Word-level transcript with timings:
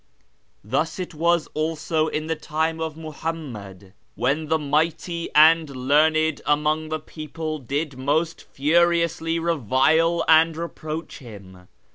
Thus 0.63 0.97
it 0.97 1.13
was 1.13 1.45
also 1.53 2.07
in 2.07 2.25
the 2.25 2.35
time 2.35 2.81
of 2.81 2.97
Muhammad, 2.97 3.93
when 4.15 4.47
the 4.47 4.57
mighty 4.57 5.29
and 5.35 5.69
learned 5.69 6.41
among 6.43 6.89
his 6.89 7.01
people 7.05 7.59
did 7.59 7.99
most 7.99 8.41
furiously 8.41 9.37
revile 9.37 10.25
and 10.27 10.57
reproach 10.57 11.19
him. 11.19 11.67